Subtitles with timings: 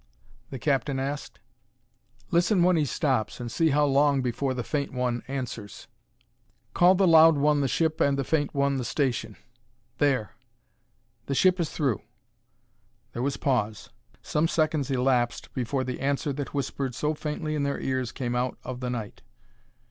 [0.49, 1.39] the captain asked.
[2.31, 5.87] "Listen when he stops and see how long before the faint one answers.
[6.73, 9.37] Call the loud one the ship and the faint one the station....
[9.99, 10.31] There!
[11.27, 12.01] The ship is through!"
[13.13, 13.91] There was pause;
[14.23, 18.57] some seconds elapsed before the answer that whispered so faintly in their ears came out
[18.63, 19.21] of the night.